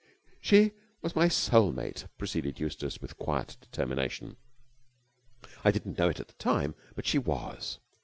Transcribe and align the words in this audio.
"She 0.41 0.71
was 1.03 1.15
my 1.15 1.27
soul 1.27 1.71
mate," 1.71 2.07
proceeded 2.17 2.59
Eustace 2.59 2.99
with 3.03 3.19
quiet 3.19 3.55
determination. 3.61 4.35
"I 5.63 5.69
didn't 5.69 5.99
know 5.99 6.09
it 6.09 6.19
at 6.19 6.27
the 6.27 6.33
time, 6.39 6.73
but 6.95 7.05
she 7.05 7.19
was. 7.19 7.77